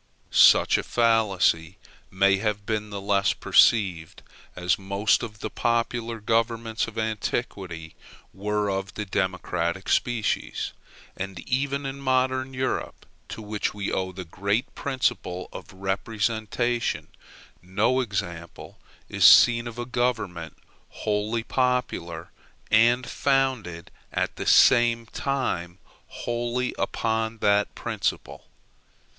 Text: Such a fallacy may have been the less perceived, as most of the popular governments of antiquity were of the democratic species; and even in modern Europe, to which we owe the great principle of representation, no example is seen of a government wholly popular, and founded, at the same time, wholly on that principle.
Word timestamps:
Such 0.31 0.79
a 0.79 0.83
fallacy 0.83 1.77
may 2.09 2.37
have 2.37 2.65
been 2.65 2.89
the 2.89 2.99
less 2.99 3.33
perceived, 3.33 4.23
as 4.55 4.79
most 4.79 5.21
of 5.21 5.41
the 5.41 5.51
popular 5.51 6.19
governments 6.19 6.87
of 6.87 6.97
antiquity 6.97 7.93
were 8.33 8.67
of 8.67 8.95
the 8.95 9.05
democratic 9.05 9.87
species; 9.89 10.73
and 11.15 11.39
even 11.41 11.85
in 11.85 11.99
modern 11.99 12.51
Europe, 12.51 13.05
to 13.29 13.43
which 13.43 13.75
we 13.75 13.91
owe 13.91 14.11
the 14.11 14.25
great 14.25 14.73
principle 14.73 15.47
of 15.53 15.71
representation, 15.71 17.09
no 17.61 17.99
example 17.99 18.79
is 19.07 19.23
seen 19.23 19.67
of 19.67 19.77
a 19.77 19.85
government 19.85 20.57
wholly 20.89 21.43
popular, 21.43 22.31
and 22.71 23.07
founded, 23.07 23.91
at 24.11 24.35
the 24.35 24.47
same 24.47 25.05
time, 25.05 25.77
wholly 26.07 26.75
on 26.77 27.37
that 27.37 27.75
principle. 27.75 28.47